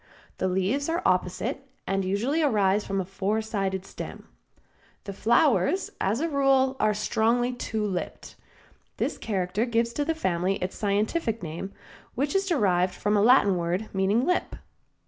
[0.39, 4.27] The leaves are opposite and usually arise from a four sided stem.
[5.03, 8.35] The flowers, as a rule, are strongly two lipped.
[8.97, 11.71] This character gives to the family its scientific name,
[12.15, 14.55] which is derived from a Latin word meaning lip.